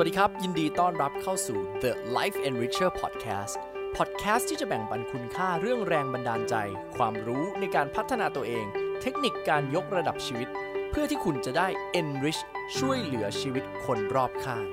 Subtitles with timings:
[0.00, 3.54] วัสดีครับ ยินดีต้อนรับเข้าสู่ The Life Enricher Podcast
[3.96, 6.54] Podcast ที่จะแบ่งปันคุณค่าเรื่องแรงบันดาลใจ
[6.96, 8.66] ความรู้ในการพัฒนาตัวเอง
[9.00, 10.48] เทคนิคการยกระดับชีวิต
[10.90, 11.68] เพื่อที่คุณจะได้
[12.00, 12.40] enrich
[12.78, 14.64] ช่วยเหลือชีวิตคนรอบข้าง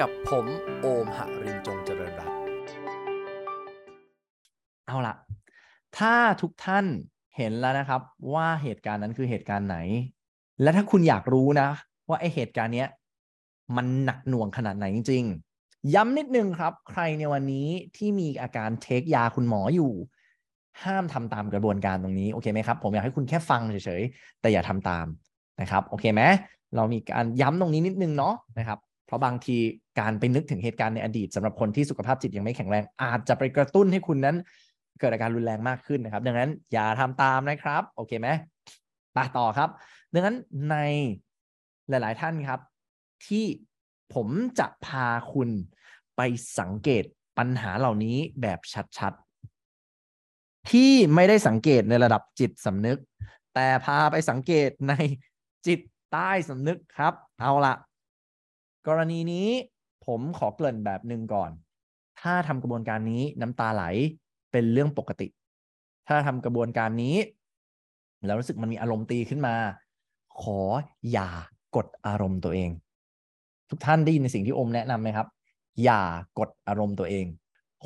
[0.00, 0.46] กับผม
[0.80, 2.36] โอมหรินจงเจริญรัตน์
[4.86, 5.14] เอาละ
[5.98, 6.86] ถ้าทุกท่าน
[7.36, 8.00] เห็นแล้วนะครับ
[8.34, 9.78] ว่าเหตุการณ์นั้นคือเหตุการณ์ไหน
[10.62, 11.68] และถ้าคุณอยากรู้นะ
[12.08, 12.88] ว่าไอเหตุการณ์เนี้ย
[13.76, 19.92] มันหนักหน่วงขนาดไหนจริงๆ ย้ำนิดนึงครับ ใครในวันนี้ที่มีอาการเทคยาคุณหมออยู่
[20.84, 25.06] ห้ามทำตามกระบวนการตรงนี้ โอเคไหมครับ ผมอยากให้คุณแค่ฟังเฉยๆ แต่อย่าทำตาม
[25.60, 26.22] นะครับ โอเคไหม
[26.76, 29.56] เรามีการย้ำตรงนี้นิดนึงเนาะนะครับเพราะบางที
[30.00, 34.36] การไปนึกถึงเหตุการณ์ในอดีตสำหรับคนที่สุขภาพจิตยังไม่แข็งแรง อาจจะไปกระตุ้นให้คุณนั้น
[35.00, 38.28] เกิดอาการรุนแรงมากขึ้นนะครับ ดังนั้นอย่าทำตามนะครับ โอเคไหม
[39.14, 39.68] ไปต่อครับ
[40.14, 40.36] ดังนั้น
[40.70, 40.76] ใน
[41.88, 42.60] หลาย ๆ ท่านครับ
[43.26, 43.44] ที่
[44.14, 45.50] ผมจะพาคุณ
[46.16, 46.20] ไป
[46.58, 47.04] สังเกต
[47.38, 48.60] ปัญหาเหล่านี้แบบ
[48.98, 52.98] ชัดๆ ที่ไม่ได้สังเกตในระดับจิตสำนึก
[53.54, 54.92] แต่พาไปสังเกตใน
[55.66, 55.80] จิต
[56.12, 57.74] ใต้สำนึกครับ เอาละ
[58.86, 59.48] กรณีนี้
[60.06, 61.50] ผมขอเกริ่นแบบหนึ่งก่อน
[62.20, 63.84] ถ้าทำกระบวนการนี้น้ำตาไหล
[64.52, 65.28] เป็นเรื่องปกติ
[66.08, 67.16] ถ้าทำกระบวนการนี้
[68.26, 69.54] แล้วรู้สึกมันมีอารมณ์ตีขึ้นมา
[70.42, 70.60] ขอ
[71.10, 71.30] อย่า
[71.76, 72.70] กดอารมณ์ตัวเอง
[73.70, 75.28] ทุกท่านได้ยินในสิ่งที่อมแนะนำไหมครับ
[75.84, 76.02] อย่า
[76.38, 77.26] กดอารมณ์ตัวเอง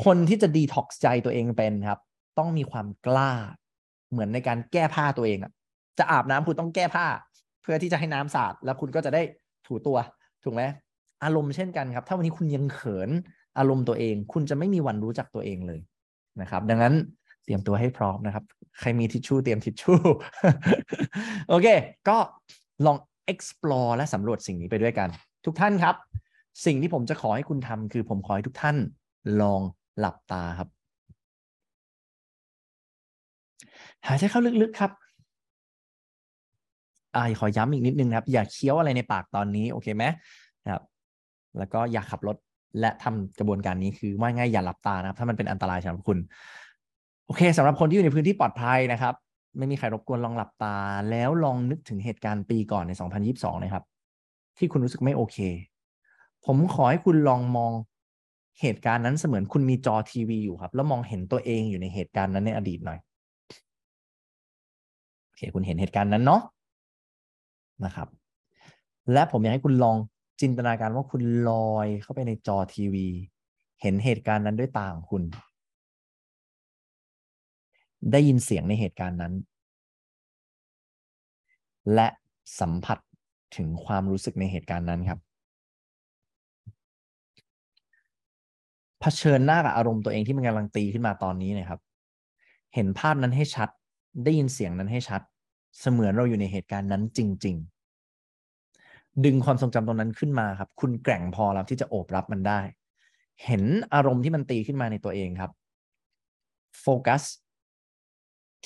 [0.05, 2.01] คนที่จะดีท็อกซ์ใจตัวเองเป็นครับ
[2.39, 3.33] ต้องมีความกล้า
[4.11, 5.53] เหมือนในการแก้ผ้าตัวเองอะ
[5.99, 7.07] จะอาบน้ำคุณต้องแก้ผ้า
[7.63, 9.23] เพื่อที่จะให้น้ำสาดแล้วคุณก็จะได้
[9.67, 9.97] ถูตัว
[10.45, 10.63] ถูกไหม
[11.25, 13.11] อารมณ์เช่นกันครับ ถ้าวันนี้คุณยังเขิน
[13.59, 15.81] อารมณ์ตัวเอง คุณจะไม่มีวันรู้จักตัวเองเลย
[16.41, 16.95] นะครับ ดังนั้น
[17.45, 18.45] เตรียมตัวให้พร้อมนะครับ
[18.81, 19.99] ใครมีทิชชู่เตรียมทิชชู่
[21.49, 21.67] โอเค
[22.09, 22.17] ก็
[22.87, 22.97] ลอง
[23.33, 25.09] explore และสำรวจสิ่งนี้ไปด้วยกัน
[25.45, 25.97] ทุกท่านครับ
[26.67, 28.77] สิ่งที่ผมจะขอให้คุณทำคือผมขอให้ทุกท่าน
[29.41, 29.61] ลอง
[29.99, 30.69] หลับตาครับ
[34.07, 34.91] หายใจเข้าลึกๆครับ
[37.17, 40.05] อ่าขอย้ำอีกนิดนึงนะครับ อย่าเคี้ยวอะไรในปากตอนนี้โอเคไหม
[40.73, 40.83] ครับ
[41.59, 42.37] แล้วก็อย่าขับรถ
[42.81, 46.19] และทำกระบวนการนี้คือว่าง่ายอย่าหลับตานะครับ ถ้ามันเป็นอันตรายสำหรับคุณ
[47.27, 49.15] โอเคสำหรับคนที่อยู่ในพื้นที่ปลอดภัยนะครับ
[49.59, 50.77] ไม่มีใครรบกวนลองหลับตา
[51.11, 52.93] แล้วลองนึกถึงเหตุการณ์ปีก่อนใน
[53.29, 53.85] 2022 นะครับ
[54.57, 55.39] ที่คุณรู้สึกไม่โอเค
[56.45, 57.73] ผมขอให้คุณลองมอง
[58.61, 62.99] เหตุการณ์นั้นเสมือนคุณมีจอทีวีอยู่ครับ แล้วมองเห็นตัวเองอยู่ในเหตุการณ์นั้นในอดีตหน่อย
[65.25, 66.43] โอเคคุณเห็นเหตุการณ์นั้นเนาะ
[67.85, 68.09] นะครับ
[69.13, 69.97] และผมอยากให้คุณลอง
[70.41, 73.07] จินตนาการว่าคุณลอยเข้าไปในจอทีวี
[73.83, 75.23] เห็นเหตุการณ์นั้นด้วยตาของคุณ
[78.13, 79.35] ได้ยินเสียงในเหตุการณ์นั้น
[81.95, 82.09] และ
[82.61, 82.99] สัมผัส
[83.57, 85.19] ถึงความรู้สึกในเหตุการณ์นั้นครับ
[89.01, 91.81] เผชิญหน้ากับอารมณ์ตัวเองที่มันกำลังตีขึ้นมาตอนนี้นะครับ
[92.75, 93.69] เห็นภาพนั้นให้ชัด
[94.25, 95.23] ได้ยินเสียงนั้นให้ชัด
[95.81, 97.57] เสมือนเราอยู่ในเหตุการณ์นั้นจริง
[98.41, 102.61] ๆ ดึงความทรงจำตรงนั้นขึ้นมาครับ คุณแกร่งพอแล้วที่จะโอบรับมันได้
[103.45, 103.63] เห็น
[103.95, 105.51] อารมณ์ที่มันตีขึ้นมาในตัวเองครับ
[106.81, 107.23] โฟกัส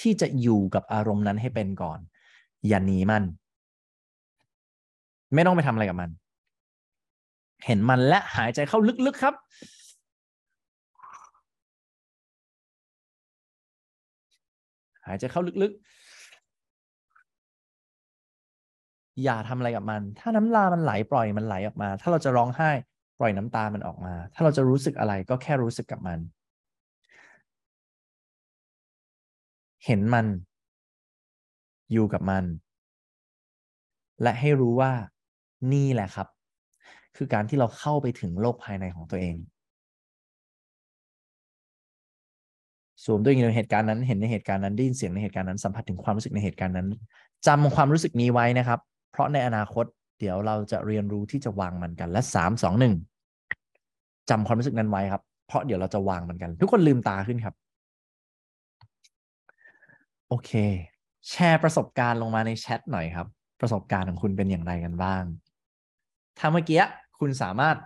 [0.00, 1.98] ที่จะอยู่กับอารมณ์นั้นให้เป็นก่อน
[2.66, 3.24] อย่าหนีมัน
[5.34, 6.10] ไม่ต้องไปทำอะไรกับมัน
[7.64, 9.34] เห็นมันและหายใจเข้าลึกๆครับ
[15.06, 15.96] หายใจเข้าลึกๆ
[19.24, 22.70] อย่าทำอะไรกับมัน ถ้าน้ำลามันไหลปล่อยมันไหลออกมา ถ้าเราจะร้องไห้
[23.18, 26.18] ปล่อยน้ำตามันออกมา ถ้าเราจะรู้สึกอะไรก็แค่รู้สึกกับมัน
[29.84, 30.26] เห็นมัน
[31.92, 32.44] อยู่กับมัน
[34.22, 34.92] และให้รู้ว่า
[35.72, 36.28] นี่แหละครับ
[37.16, 39.36] คือการที่เราเข้าไปถึงโลกภายในของตัวเอง
[43.04, 46.88] สวมตัวเองในเหตุการณ์นั้น เห็นในเหตุการณ์นั้น ได้ยินเสียงในเหตุการณ์นั้น สัมผัสถึงความรู้สึกในเหตุการณ์นั้น
[47.46, 48.80] จำความรู้สึกนี้ไว้นะครับ
[49.12, 49.84] เพราะในอนาคต
[50.20, 52.94] เดี๋ยวเราจะเรียนรู้ที่จะวางมันกัน และสามสองหนึ่ง
[54.30, 57.54] จำความรู้สึกนั้นไว้ครับ เพราะเดี๋ยวเราจะวางมันกัน ทุกคนลืมตาขึ้นครับ
[60.28, 60.50] โอเค
[61.30, 63.26] แชร์ประสบการณ์ลงมาในแชทหน่อยครับ
[63.60, 65.22] ประสบการณ์ของคุณเป็นอย่างไรกันบ้าง
[66.38, 66.84] ถ้าเมื่อกี้
[67.18, 67.76] คุณสามารถ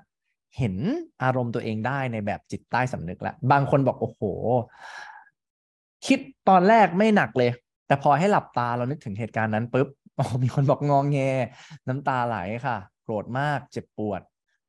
[0.58, 0.74] เห็น
[1.22, 4.22] อารมณ์ตัวเองได้ในแบบจิตใต้สำนึกแล้ว บางคนบอกโอ้โห
[6.06, 6.18] คิด
[6.48, 7.50] ตอนแรกไม่หนักเลย
[7.86, 9.88] แต่พอให้หลับตาเรานึกถึงเหตุการณ์นั้นปุ๊บ
[10.42, 11.18] มีคนบอกงองแง
[11.88, 12.36] น้ำตาไหล
[12.66, 14.20] ค่ะ โกรธมาก เจ็บปวด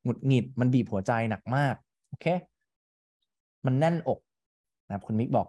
[0.02, 1.74] หงุดหงิด มันบีบหัวใจหนักมาก
[2.08, 2.26] โอเค
[3.66, 4.18] มันแน่นอก
[4.86, 5.46] นะครับคุณมิกบอก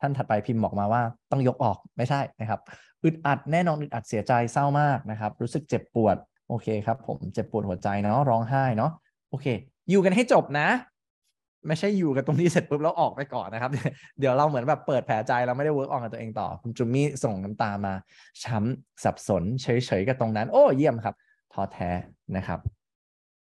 [0.00, 2.60] ท่านถัดไปพิมพ์บอกมาว่า ต้องยกออกไม่ใช่นะครับ
[3.04, 6.16] อึดอัดแน่นอนอึดอัดเสียใจเศร้ามากนะครับ รู้สึกเจ็บปวด
[6.48, 8.90] โอเคครับผมเจ็บปวดหัวใจเนาะร้องไห้เนาะ
[9.30, 9.46] โอเค
[9.90, 10.68] อยู่กันให้จบนะ
[11.66, 13.70] ไม่ใช่อยู่กันตรงนี้เสร็จปุ๊บแล้วออกไปก่อนนะครับ
[14.18, 17.94] เดี๋ยวเราเหมือนแบบเปิดแผลใจเราไม่ได้เวิร์กออนกับตัวเองต่อ คุณจุมมี่ส่งน้ำตามา
[18.44, 21.14] ช้ำสับสนเฉยๆกับตรงนั้น โอ้เยี่ยมครับ
[21.52, 21.90] ท้อแท้
[22.36, 22.60] นะครับ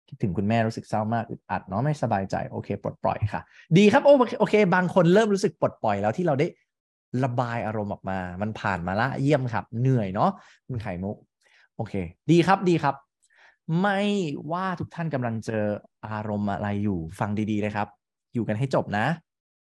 [0.07, 3.42] คิดถึงคุณแม่รู้สึกเศร้ามากอึดอัดเนาะไม่สบายใจโอเคปลดปล่อยค่ะ
[3.78, 6.48] ดีครับโอเคโอเค บางคนเริ่มรู้สึกปลดปล่อยแล้วที่เราได้
[7.24, 10.30] ระบายอารมณ์ออกมา มันผ่านมาละเยี่ยมครับ เหนื่อยเนาะ
[10.68, 11.16] คุณไข่มุก
[11.80, 11.96] โอเค
[12.31, 12.96] ดีครับดีครับ
[13.81, 14.00] ไม่
[14.52, 15.64] ว่าทุกท่านกำลังเจอ
[16.08, 17.88] อารมณ์อะไรอยู่ฟังดีๆนะครับ
[18.34, 19.06] อยู่กันให้จบนะ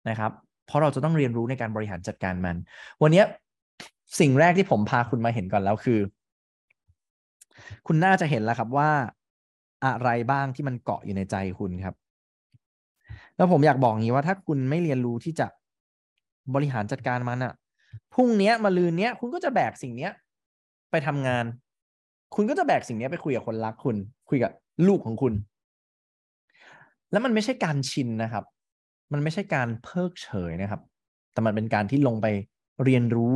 [0.09, 0.31] นะครับ
[0.65, 2.55] เพราะเราจะต้องเรียนรู้ในการบริหารจัดการมัน
[3.01, 3.23] วันนี้
[4.19, 5.99] สิ่งแรกที่ผมพาคุณมาเห็นก่อนแล้วคือ
[7.87, 8.89] คุณน่าจะเห็นแล้วครับว่า
[9.85, 11.95] อะไรบ้างที่มันเกาะอยู่ในใจคุณครับ
[13.37, 15.47] แล้วผมอยากบอกงี้ว่าถ้าคุณไม่เรียนรู้ที่จะ
[16.55, 17.53] บริหารจัดการมันอะ
[18.13, 20.11] พรุ่งนี้มาลืนเนี้ย คุณก็จะแบกสิ่งเนี้ย
[20.91, 21.45] ไปทำงาน
[22.35, 23.95] คุณก็จะแบกสิ่งนี้ไปคุยกับคนรักคุณ
[24.29, 24.51] คุยกับ
[24.87, 25.33] ลูกของคุณ
[27.11, 28.43] แล้วมันไม่ใช่การชินนะครับ
[29.13, 30.81] มันไม่ใช่การเพิกเฉยนะครับ
[31.33, 32.27] แต่มันเป็นการที่ลงไป
[32.83, 33.35] เรียนรู้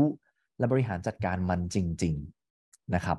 [0.60, 2.16] และบริหารจัดการมันจริง
[2.56, 3.18] ๆนะครับ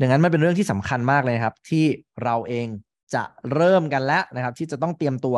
[0.00, 1.84] ดังนั้นมันเป็นเรื่องที่สำคัญมากเลยครับ ที่
[2.24, 2.66] เราเอง
[3.14, 3.22] จะ
[3.54, 5.36] เริ่มกันแล้วนะครับ ที่จะต้องเตรียมตัว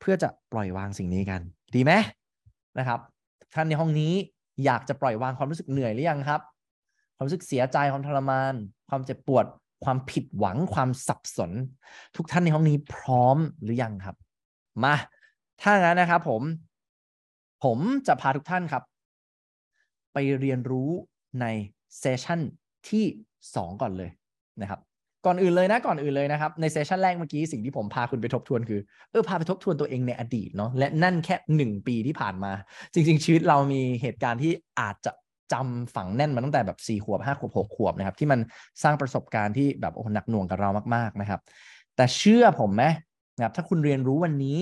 [0.00, 1.40] เพื่อจะปล่อยวางสิ่งนี้กัน
[1.74, 1.92] ดีไหม
[2.78, 3.00] นะครับ
[3.54, 4.12] ท่านในห้องนี้
[4.64, 6.40] อยากจะปล่อยวางความรู้สึกเหนื่อยหรือยังครับ
[7.16, 8.54] ความรู้สึกเสียใจความทรมาน
[8.90, 9.44] ความเจ็บปวด
[9.84, 11.50] ความผิดหวังความสับสน
[12.16, 14.16] ทุกท่านในห้องนี้พร้อมหรือยังครับ
[14.84, 14.94] มา
[15.62, 16.42] ถ้างั้นนะครับผม
[17.64, 18.82] ผมจะพาทุกท่านครับ
[20.12, 20.90] ไปเรียนรู้
[21.40, 21.46] ใน
[21.98, 22.40] เซสชั่น
[22.88, 23.04] ที่
[23.46, 24.10] 2 ก่อนเลย
[24.60, 24.80] นะครับ
[25.26, 28.80] ก่อนอื่นเลยนะก่อนอื่นเลยนะครับในเซสชันแรกเมื่อกี้สิ่งที่ผมพาคุณไปทบทวนคือ
[29.10, 32.52] เออพาไปทบทวนตัวเองในอดีตเนาะและนั่นแค่หนึ่งปีที่ผ่านมา
[32.92, 35.12] จริง ๆ ชีวิตเรามีเหตุการณ์ที่อาจจะ
[35.52, 38.40] จำฝังแน่นมาตั้งแต่แบบสี่ขวบห้าขวบหกขวบนะครับ ที่มัน
[38.82, 41.40] สร้างประสบการณ์ที่แบบโอ้หนักหน่วงกับเรามากๆนะครับ
[41.96, 42.84] แต่เชื่อผมไหม
[43.36, 44.60] นะครับถ้าคุณเรียนรู้วันนี้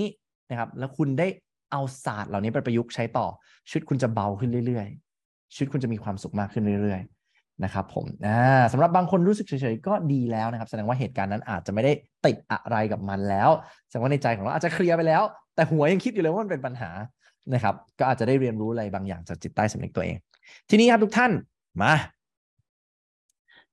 [0.51, 1.27] นะครับ แล้วคุณได้
[1.73, 3.27] เอาศาสตร์เหล่านี้ไปประยุกต์ใช้ต่อ
[3.69, 11.93] ชีวิตคุณจะเบาขึ้นเรื่อยๆชีวิตคุณจะมีความสุขมากขึ้นเรื่อยๆนะครับผมอ่าสำหรับบางคนรู้สึกเฉยๆก็ดีแล้วนะครับ แสดงว่าเหตุการณ์นั้นอาจจะไม่ได้
[12.27, 13.51] ติดอะไรกับมันแล้ว
[13.89, 15.23] แสดงว่าในใจของเราอาจจะเคลียร์ไปแล้ว
[15.55, 16.91] แต่หัวยังคิดอยู่เลยว่ามันเป็นปัญหา
[17.55, 20.17] นะครับ ก็อาจจะได้เรียนรู้อะไรบางอย่างจากจิตใต้สำนึกตัวเอง
[20.69, 21.33] ทีนี้ครับทุกท่าน
[21.83, 21.95] มา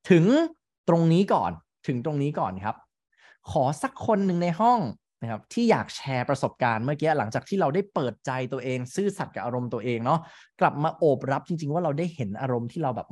[0.10, 0.26] ถึง
[0.90, 1.52] ตรงนี้ก่อน
[1.88, 2.76] ถึงตรงนี้ก่อนครับ
[3.52, 4.80] ขอสักคนหนึ่งในห้อง
[5.22, 10.20] นะครับที่อยากแชร์ประสบการณ์เมื่อกี้หลังจากที่เราได้เปิดใจตัวเอง ซื่อสัตย์กับอารมณ์ตัวเองเนาะ
[10.62, 13.08] กลับมาโอบรับจริง ๆ ว่าเราได้เห็นอารมณ์ที่เราแบบ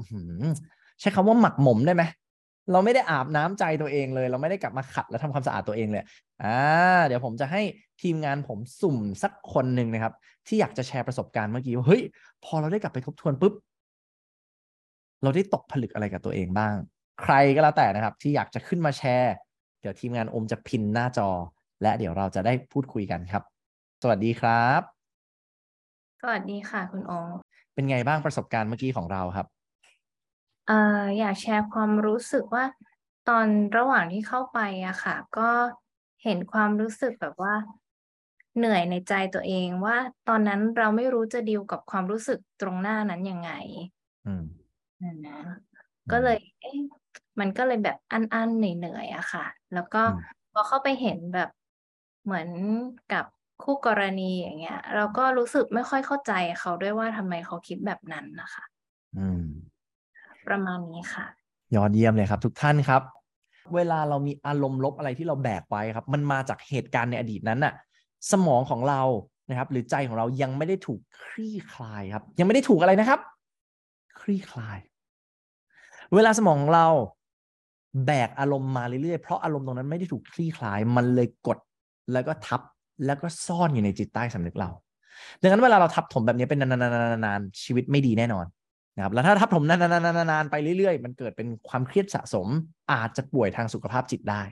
[1.00, 2.04] ใช้คำว่าหมักหมมได้ไหม
[2.72, 6.04] เราไม่ได้อาบน้ำใจตัวเองเลย เราไม่ได้กลับมาขัดและทำความสะอาดตัวเองเลย
[6.44, 6.58] อ่า
[7.06, 7.62] เดี๋ยวผมจะให้
[8.02, 10.14] ทีมงานผมสุ่มสักคนหนึ่งนะครับ
[10.48, 12.04] ที่อยากจะแชร์ประสบการณ์เมื่อกี้ว่าเฮ้ย
[12.46, 13.54] พอเราได้กลับไปทบทวนปุ๊บ
[15.24, 16.76] เราได้ตกผลึกอะไรกับตัวเองบ้าง
[17.22, 19.34] ใครก็แล้วแต่นะครับ ที่อยากจะขึ้นมาแชร์
[19.82, 21.30] เดี๋ยวทีมงานอมจะพินหน้าจอ
[21.82, 23.44] และเดี๋ยวเราจะได้พูดคุยกันครับ
[24.02, 24.82] สวัสดีครับ
[26.22, 27.12] สวัสดีค่ะคุณโอ
[27.74, 29.48] เป็นไงบ้างประสบการณ์เมื่อกี้ของเราครับ
[30.68, 32.66] เอ่ออยากแชร์ความรู้สึกว่า
[33.30, 33.48] ตอน
[33.78, 35.50] ระหว่างที่เข้าไปอะค่ะ ก็
[36.24, 37.54] เห็นความรู้สึกแบบว่า
[38.58, 39.98] เหนื่อยในใจตัวเองว่า
[40.28, 43.52] ตอนนั้นเราไม่รู้จะดีลกับความรู้สึกตรงหน้านั้นยังไง
[44.26, 44.44] อืม
[45.02, 45.34] นะนะ
[46.12, 46.80] ก็เลยเอ๊ะ
[47.40, 51.50] มันก็เลยแบบอันๆเหนื่อยๆอะค่ะ แล้วก็อืมพอเข้าไปเห็นแบบ
[52.24, 52.50] เหมือน
[53.10, 53.26] กับ
[53.60, 58.64] คู่กรณีอย่างเงี้ย เราก็รู้สึกไม่ค่อยเข้าใจเขาด้วยว่าทำไมเขาคิดแบบนั้นนะคะ
[59.16, 59.42] อืม
[60.48, 61.26] ประมาณนี้ค่ะ
[61.76, 63.02] ยอดเยี่ยมเลยครับ ทุกท่านครับ
[63.76, 67.74] เวลาเรามีอารมณ์ลบอะไรที่เราแบกไว้ครับ มันมาจากเหตุการณ์ในอดีตนั้นน่ะ
[68.32, 69.02] สมองของเรา
[69.50, 73.20] นะครับ หรือใจของเรายังไม่ได้ถูกคลี่คลายครับ ยังไม่ได้ถูกอะไรนะครับ
[74.22, 74.78] คลี่คลาย
[76.14, 76.88] เวลาสมองของเรา
[78.06, 81.58] แบกอารมณ์มาเรื่อยๆ เพราะอารมณ์ตรงนั้นไม่ได้ถูกคลี่คลาย มันเลยกด
[82.14, 82.62] แล้วก็ทับ
[83.06, 84.70] แล้วก็ซ่อนอยู่ในจิตใต้สำนึกเรา
[85.42, 88.46] ดังนั้นเวลาเราทับถมแบบนี้เป็นนานๆๆๆชีวิตไม่ดีแน่นอน
[88.96, 92.48] นะครับแล้วถ้าทับถมนานๆๆๆไปเรื่อยๆ มันเกิดเป็นความเครียดสะสม
[92.92, 94.44] อาจจะป่วยทางสุขภาพจิตได้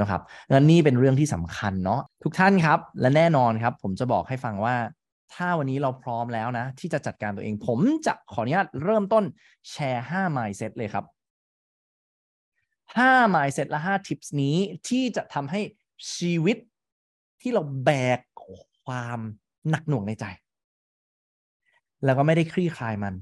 [0.00, 4.76] นะครับงั้นนี่เป็นเรื่องที่สำคัญเนาะทุกท่านครับ และแน่นอนครับ ผมจะบอกให้ฟังว่า
[5.34, 9.24] ถ้าวันนี้เราพร้อมแล้วนะ ที่จะจัดการตัวเอง ผมจะขออนุญาตเริ่มต้น
[9.70, 11.04] แชร์ 5 mindset เลยครับ
[12.96, 14.56] 5 mindset และ 5 tips นี้
[14.88, 15.60] ที่จะทำให้
[16.14, 16.56] ชีวิต
[17.40, 18.20] ที่เราแบก
[18.84, 19.18] ความ
[19.70, 20.24] หนักหน่วงในใจ
[22.04, 23.14] แล้วก็ไม่ได้คลี่คลายมัน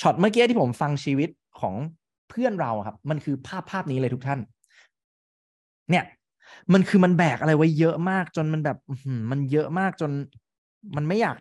[0.00, 1.74] ช็อตเมื่อกี้ที่ผมฟังชีวิตของ
[2.30, 4.40] เพื่อนเราครับ มันคือภาพภาพนี้เลยทุกท่าน
[5.90, 6.04] เนี่ย
[6.72, 8.78] มันคือมันแบกอะไรไว้เยอะมากจนมันแบบ
[9.30, 10.10] มันเยอะมากจน
[10.96, 11.36] มันไม่อยาก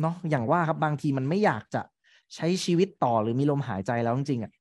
[0.00, 1.82] เนาะอย่างว่าครับบางทีมันไม่อยากจะ
[2.34, 4.52] ใช้ชีวิตต่อหรือมีลมหายใจแล้วจริงๆอะ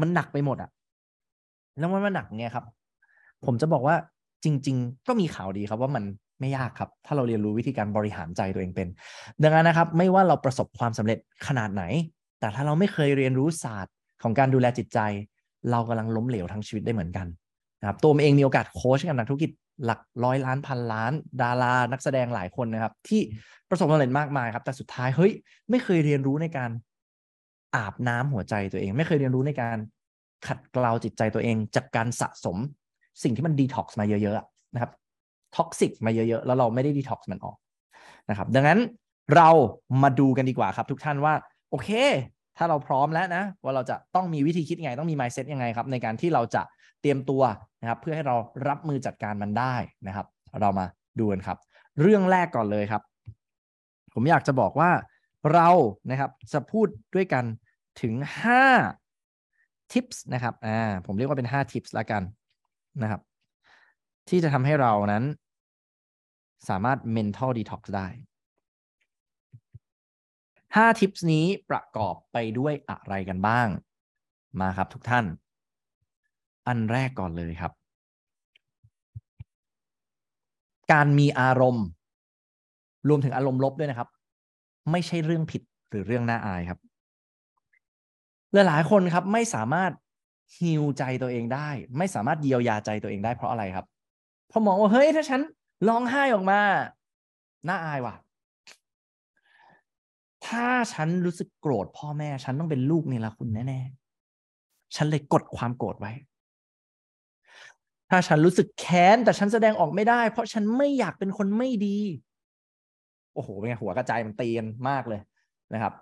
[0.00, 0.70] มันหนักไปหมดอะ
[1.78, 2.64] แล้วมันมาหนักเนี่ยครับ
[3.46, 3.96] ผมจะบอกว่า
[4.44, 6.04] จริง ๆ ก็มีข่าวดีครับว่ามัน
[6.40, 8.88] ไม่ยากครับ ถ้าเราเรียนรู้วิธีการบริหารใจตัวเองเป็น
[9.42, 11.82] ดังนั้นนะครับ ไม่ว่าเราประสบความสำเร็จขนาดไหน
[12.40, 14.98] แต่ถ้าเราไม่เคยเรียนรู้ศาสตร์ของการดูแลจิตใจ
[15.70, 17.26] เรากำลังล้มเหลวทั้งชีวิตได้เหมือนกัน
[17.80, 19.50] นะครับตัวเองมีโอกาสโค้ชกับนักธุรกิจ
[19.84, 21.12] หลักร้อยล้านพันล้าน
[21.42, 23.20] ดารานักแสดงหลายคนนะครับ ที่
[23.68, 25.32] ประสบความสำเร็จมากมายครับ แต่สุดท้ายเฮ้ย
[25.70, 26.70] ไม่เคยเรียนรู้ในการ
[27.76, 29.78] อาบน้ำหัวใจตัวเอง ไม่เคยเรียนรู้ในการ
[30.46, 32.56] ขัดเกลาจิตใจตัวเอง จากการสะสม
[33.22, 34.92] สิ่งที่มันดีท็อกซ์มาเยอะ ๆนะครับ
[35.56, 37.56] toxic มาเยอะๆ แล้วเราไม่ได้ดีท็อกซ์มันออก
[38.30, 38.78] นะครับ ดังนั้น
[39.36, 39.50] เรา
[40.02, 41.34] มาดูกันดีกว่าครับทุกท่านว่า
[41.82, 41.88] เค
[42.56, 46.62] ถ้าเราพร้อมแล้วนะ ว่าเราจะต้องมีวิธีคิดยังไง ต้องมี mindset ยังไงครับ ในการที่เราจะ
[47.00, 47.42] เตรียมตัว
[47.80, 48.36] นะครับ เพื่อให้เรา
[48.68, 49.74] รับมือจัดการมันได้
[50.06, 50.26] นะครับ
[50.60, 50.86] เรามา
[51.18, 51.58] ดูกันครับ
[52.00, 53.02] เรื่องแรกก่อนเลยครับ
[54.14, 54.90] ผมอยากจะบอกว่า
[55.52, 55.68] เรา
[56.10, 57.44] นะครับจะพูดด้วยกัน
[58.02, 58.14] ถึง
[59.02, 62.22] 5 tips นะครับอ่าผมเรียกว่าเป็น 5 tips ละกัน
[63.02, 63.20] นะครับ
[64.28, 65.24] ที่จะทำให้เรานั้น
[66.68, 68.06] สามารถ mental detox ได้
[70.74, 73.68] 5 tips นี้ประกอบไปด้วยอะไรกันบ้าง
[74.60, 75.24] มาครับทุกท่าน
[76.66, 77.72] อันแรกก่อนเลยครับ
[80.92, 81.86] การมีอารมณ์
[83.08, 84.08] รวมถึงอารมณ์ลบด้วยนะครับ
[84.90, 86.78] ไม่ใช่เรื่องผิดหรือเรื่องน่าอายครับ
[88.52, 89.92] หลายๆคนครับไม่สามารถ
[90.58, 91.68] ฮิวใจตัวเองได้
[91.98, 93.86] ไม่สามารถเยียวยาใจตัวเองได้เพราะอะไรครับ
[94.48, 95.40] เพราะมองว่าเฮ้ยถ้าฉัน
[95.88, 96.60] ร้องไห้ออกมา
[97.68, 98.14] น่าอายว่ะ
[100.46, 106.12] ถ้าฉันรู้สึกโกรธพ่อแม่ ฉันต้องเป็นลูกนี่ละคุณแน่ๆ ฉันเลยกดความโกรธไว้
[108.10, 111.98] ถ้าฉันรู้สึกแค้นแต่ฉันแสดงออกไม่ได้ เพราะฉันไม่อยากเป็นคนไม่ดี
[113.34, 115.20] โอ้โหเป็นไงหัวกระจายมันเตีกันมากเลย
[115.74, 115.92] นะครับ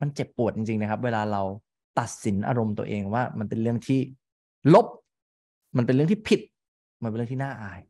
[0.00, 1.42] มันเจ็บปวดจริง ๆ นะครับ เวลาเรา
[1.98, 4.00] ตัดสินอารมณ์ตัวเองว่า มันเป็นเรื่องที่
[4.74, 4.86] ลบ
[5.76, 6.40] มันเป็นเรื่องที่ผิด
[7.02, 7.80] มันเป็นเรื่องที่น่าอาย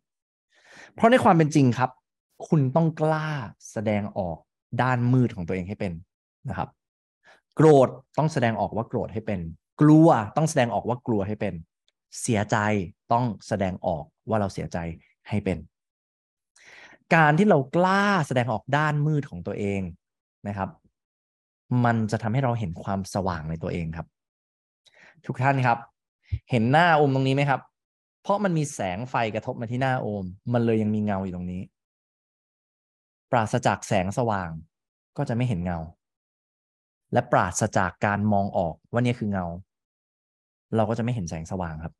[0.94, 1.90] เพราะในความเป็นจริงครับ
[2.48, 3.28] คุณต้องกล้า
[3.72, 4.38] แสดงออก
[4.82, 5.92] ด้านมืดของตัวเองให้เป็น
[6.48, 6.68] นะครับ
[7.56, 7.88] โกรธ
[8.18, 9.40] ต้องแสดงออกว่าโกรธให้เป็น
[9.80, 11.54] กลัวต้องแสดงออกว่ากลัวให้เป็น
[12.20, 12.56] เสียใจ
[13.12, 14.78] ต้องแสดงออกว่าเราเสียใจ
[15.28, 15.58] ให้เป็น
[17.14, 19.80] การที่เรากล้าแสดงออกด้านมืดของตัวเอง
[20.48, 20.70] นะครับ
[21.84, 24.06] มันจะทำให้เราเห็นความสว่างในตัวเองครับ
[25.26, 25.78] ทุกท่านครับ
[26.50, 27.60] เห็นหน้าโอมตรงนี้ไหมครับ
[28.22, 31.62] เพราะมันมีแสงไฟกระทบมาที่หน้าโอม มันเลยยังมีเงาอยู่ตรงนี้
[33.30, 34.50] ปราศจากแสงสว่าง
[35.16, 35.78] ก็จะไม่เห็นเงา
[37.12, 39.46] และปราศจากการมองออกว่านี่คือเงา
[40.76, 41.94] เราก็จะไม่เห็นแสงสว่างครับ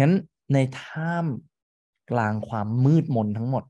[0.00, 0.12] งั้น
[0.54, 1.26] ในท่าม
[2.10, 3.64] กลางความมืดมนทั้งหมด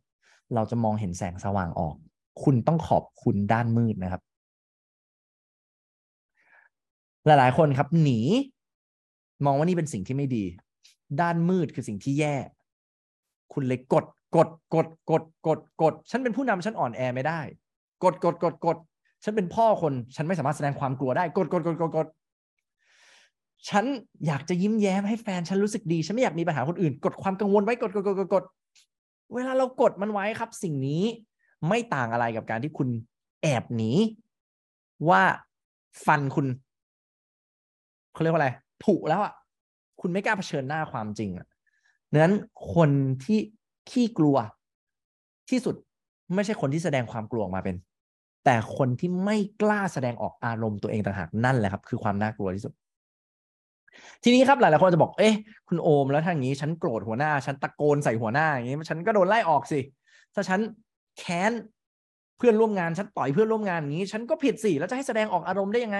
[0.54, 1.94] เราจะมองเห็นแสงสว่างออก
[2.42, 4.22] คุณต้องขอบคุณด้านมืดนะครับ
[7.26, 8.20] หลายๆคนครับหนี
[9.44, 10.44] มองว่านี่เป็นสิ่งที่ไม่ดี
[11.20, 12.36] ด้านมืดคือสิ่งที่แย่
[13.52, 14.04] คุณเลยกด
[14.36, 17.40] กดกดกดกดกดฉันเป็นผู้นำฉันอ่อนแอไม่ได้
[18.04, 18.76] กดกดกดกด
[19.24, 22.06] ฉันเป็นพ่อคน ฉันไม่สามารถแสดงความกลัวได้ กดกดกดกดกด
[23.68, 23.84] ฉัน
[24.26, 28.44] อยากจะยิ้มแย้มให้แฟนฉันรู้สึกดี ฉันไม่อยากมีปัญหาคนอื่น กดความกังวลไว้กดกดกดกดกด
[29.34, 31.02] เวลาเรากดมันไว้ครับ สิ่งนี้
[31.68, 32.88] ไม่ต่างอะไรกับการที่คุณ
[33.42, 33.92] แอบหนี
[35.08, 35.22] ว่า
[36.06, 36.46] ฟันคุณ
[38.12, 38.50] เขาเรียกว่าอะไร
[38.84, 39.32] ผุแล้วอะ
[40.00, 41.46] คุณไม่กล้าเผชิญหน้าความจริงอะ
[42.16, 42.34] นั้น
[42.74, 42.90] คน
[43.24, 43.38] ที่
[43.90, 44.36] ขี้กลัว
[45.50, 45.74] ที่สุด
[46.34, 47.76] ไม่ใช่คนที่แสดงความกลัวออกมาเป็น
[48.44, 52.72] แต่คนที่ไม่กล้าแสดงออกอารมณ์ตัวเองต่างหากนั่นแหละครับ คือความน่ากลัวที่สุด
[54.22, 55.34] ทีนี้ครับหลายๆคนจะบอกเอ๊ะ
[55.68, 59.80] คุณโอมแล้วทางนี้ฉันโกรธหัวหน้า ฉันตะโกนใส่หัวหน้าอย่างนี้ฉันก็โดนไล่ออกสิ
[60.34, 60.60] ถ้าฉัน
[61.18, 61.52] แค้น
[62.38, 65.98] เพื่อนร่วมงานฉันต่อยเพื่อนร่วมงานอย่างนี้ ฉันก็ผิดสิแล้วจะให้แสดงออกอารมณ์ได้ยังไง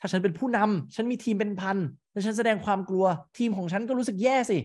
[0.00, 1.78] ถ้าฉันเป็นผู้นำฉันมีทีมเป็นพัน
[2.12, 3.04] แล้วฉันแสดงความกลัว
[3.38, 4.58] ทีมของฉันก็รู้สึกแย่สิ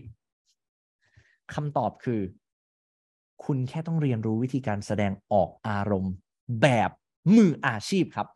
[1.54, 2.20] คำตอบคือ
[3.44, 6.12] คุณแค่ต้องเรียนรู้วิธีการแสดงออกอารมณ์
[6.62, 6.90] แบบ
[7.36, 8.28] มืออาชีพครับ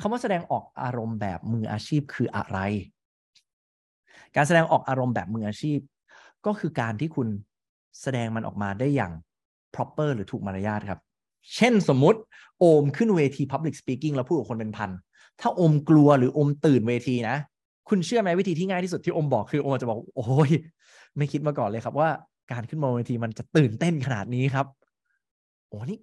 [0.00, 2.58] คำว่าแสดงออกอารมณ์แบบมืออาชีพคืออะไร
[4.36, 5.78] การแสดงออกอารมณ์แบบมืออาชีพ
[6.46, 7.28] ก็คือการที่คุณ
[8.02, 9.12] แสดงมันออกมาได้อย่าง
[9.74, 11.00] proper หรือถูกมารยาทครับ
[11.56, 12.20] เช่นสมมุติ
[12.58, 14.90] โอมขึ้นเวที public speaking แล้วพูดกับคนเป็นพัน
[15.40, 17.36] ถ้าโอมกลัวหรือโอมตื่นเวทีนะ
[17.88, 20.50] คุณเชื่อไหมวิธีที่ง่ายที่สุดที่อมบอกคืออมจะบอกโอ้ย
[21.16, 22.08] ไม่คิดมาก่อนเลยครับว่า
[22.52, 24.66] การขึ้นมาเวทีมันจะตื่นเต้นขนาดนี้ครับ
[25.68, 25.98] โอ้นี่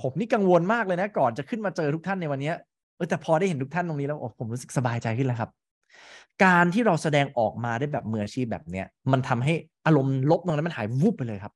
[0.00, 2.52] ผมนี่กังวลมากเลยนะ ก่อนจะขึ้นมาเจอทุกท่านในวันนี้
[2.96, 5.50] เออแต่พอได้เห็นทุกท่านตรงนี้แล้วโอ้ผมรู้สึกสบายใจขึ้นแล้วครับ
[6.44, 9.54] การที่เราแสดงออกมาได้แบบมืออาชีพแบบเนี้ยมันทำให้
[9.86, 11.52] อารมณ์ลบตรงนั้นมันหายวุบไปเลยครับ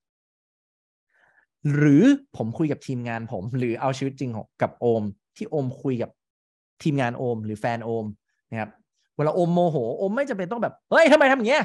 [1.77, 2.05] หรือ
[2.37, 4.31] ผมคุยกับทีมงานผม หรือเอาชีวิตจริง
[4.63, 5.03] กับโอม
[5.37, 6.11] ที่โอมคุยกับ
[6.83, 8.07] ทีมงานโอม หรือแฟนโอม
[8.51, 8.71] นะครับ
[9.23, 11.65] ววลาโอมโมโหโอมไม่จำเป็นต้องแบบเฮ้ยทำไมทำอย่างเงี้ย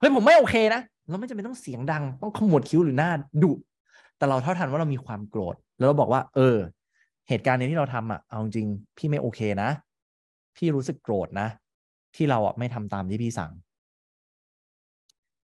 [0.00, 3.10] เฮ้ยผมไม่โอเคนะเราไม่จำเป็นต้องเสียงดัง ต้องขมวดคิ้วหรือหน้า
[3.42, 3.52] ดุ
[4.16, 6.56] แต่เราเท่าทันว่าเรามีความโกรธ แล้วเราบอกว่า เออ
[7.28, 9.70] เหตุการณ์นี้ที่เราทำอะเอาจริงพี่ไม่โอเคนะ
[10.56, 11.48] พี่รู้สึกโกรธนะ
[12.16, 13.52] ที่เราอะไม่ทำตามที่พี่สั่ง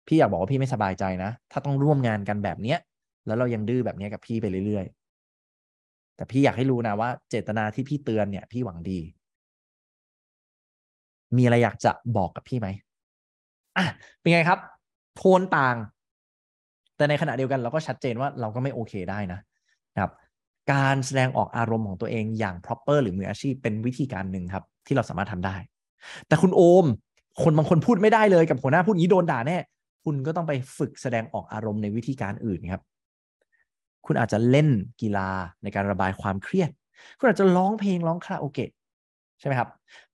[0.08, 2.80] พี่อยากบอกว่าพี่ไม่สบายใจนะ ถ้าต้องร่วมงานกันแบบเนี้ย
[3.26, 9.00] แล้วเรายังดื้อแบบเนี้ยกับพี่ไปเรื่อยๆแต่พี่อยากให้รู้นะว่าเจตนาที่พี่เตือนเนี่ย พี่หวังดี
[11.38, 12.68] มีอะไรอยากจะบอกกับพี่ไหม
[13.78, 13.86] อะ
[14.20, 14.60] เป็นไงครับ
[15.16, 15.78] โทนต่าง
[16.98, 19.40] แต่ในขณะเดียวกันเราก็ชัดเจนว่าเราก็ไม่โอเคได้นะ
[20.02, 20.12] ครับ
[20.72, 25.56] การแสดงออกอารมณ์ของตัวเองอย่าง proper หรือมืออาชีพเป็นวิธีการหนึ่งครับ ที่เราสามารถทำได้
[26.28, 26.86] แต่คุณโอม
[27.44, 29.58] คนบางคนพูดไม่ได้เลยกับหัวหน้าพูดงี้โดนด่าแน่
[30.04, 32.82] คุณก็ต้องไปฝึกแสดงออกอารมณ์ในวิธีการอื่นครับ
[34.06, 34.70] คุณอาจจะเล่น
[35.02, 35.30] กีฬา
[35.64, 36.70] ในการระบายความเครียด
[37.20, 38.70] คุณอาจจะร้องเพลงร้องคาราโอเกะ
[39.40, 39.70] ใช่ไหมครับ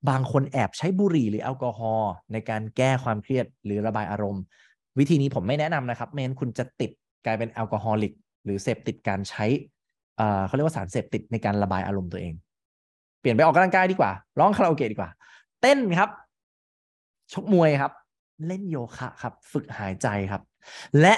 [0.10, 4.44] บางคนแอบใช้บุหรี่หรือแอลกอฮอล์ในการแก้ความเครียดหรือระบายอารมณ์
[5.00, 6.92] วิธีนี้ผมไม่แนะนำนะครับไม่งั้นคุณจะติด
[7.26, 8.14] กลายเป็นแอลกอฮอลิก
[8.44, 9.46] หรือเสพติดการใช้
[10.46, 12.34] เขาเรียกว่าสารเสพติดในการระบายอารมณ์ตัวเอง
[13.20, 15.10] เปลี่ยนไปออกกำลังกายดีกว่าร้องคาราโอเกะดีกว่า
[15.62, 16.10] เต้นครับ
[17.34, 17.92] ชกมวยครับ
[18.48, 20.42] เล่นโยคะครับ ฝึกหายใจครับ
[21.02, 21.14] และ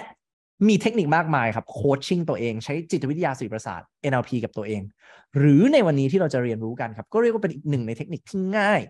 [0.68, 4.82] มีเทคนิคมากมายครับโคชชิ่งตัวเอง ใช้จิตวิทยาสื่อประสาท NLP กับตัวเอง
[5.38, 8.82] หรือในวันนี้ที่เราจะเรียนรู้กันครับ ก็เรียกว่าเป็นอีกหนึ่งในเทคนิคที่ง่าย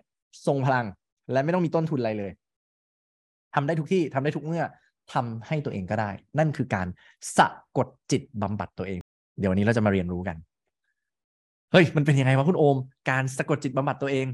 [0.46, 0.86] ทรงพลัง
[1.32, 2.32] และไม่ต้องมีต้นทุนอะไรเลย
[3.54, 4.64] ทำได้ทุกที่ทำได้ทุกเมื่อ
[5.12, 6.86] ทำให้ตัวเองก็ได้ นั่นคือการ
[7.36, 8.98] สะกดจิตบำบัดตัวเอง
[9.38, 10.36] เดี๋ยววันนี้เราจะมาเรียนรู้กัน
[11.72, 12.76] เฮ้ยมันเป็นยังไงวะคุณโอม
[13.10, 14.26] การสะกดจิตบำบัดตัวเอง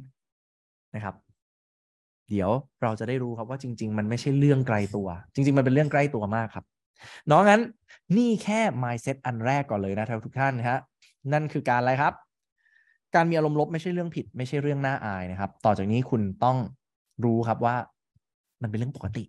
[0.95, 1.15] นะครับ
[2.31, 2.51] เดี๋ยว
[2.83, 6.65] เราจะได้รู้ครับว่าจริง ๆ มันไม่ใช่เรื่องไกลตัว จริง ๆ มันเป็นเรื่องใกล้ตัวมากครับ
[7.31, 7.63] น้องงั้น
[8.17, 10.79] นี่แค่ mindset อันแรกก่อนเลยนะทุกท่านนะฮะ
[11.33, 12.15] นั่นคือการอะไรครับ
[13.15, 16.57] การมีอารมณ์ลบไม่ใช่เรื่องผิด ไม่ใช่เรื่องน่าอายนะครับ ต่อจากนี้คุณต้อง
[17.25, 17.77] รู้ครับว่า
[18.63, 19.25] มันเป็นเรื่องปกติ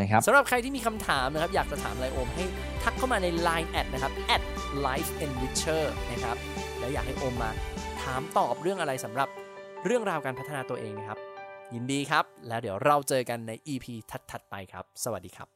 [0.00, 2.44] นะครับสำหรับใครที่มีคำถามนะครับ อยากจะถามอะไรโอมให้
[2.82, 4.42] ทักเข้ามาใน Line แอดนะครับ at
[4.86, 6.36] life enricher นะครับ
[6.78, 7.50] แล้วอยากให้โอมมา
[8.02, 9.28] ถามตอบเรื่องอะไรสำหรับ
[9.84, 11.18] เรื่องราวการพัฒนาตัวเองนะครับ
[11.74, 13.86] ยินดีครับ แล้วเดี๋ยวเราเจอกันใน EP
[14.30, 15.55] ถัดๆไปครับ สวัสดีครับ